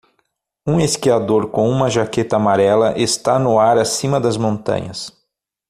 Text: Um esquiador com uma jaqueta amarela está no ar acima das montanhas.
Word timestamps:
Um 0.65 0.79
esquiador 0.79 1.49
com 1.51 1.69
uma 1.69 1.87
jaqueta 1.87 2.35
amarela 2.35 2.95
está 2.97 3.37
no 3.37 3.59
ar 3.59 3.77
acima 3.77 4.19
das 4.19 4.35
montanhas. 4.35 5.15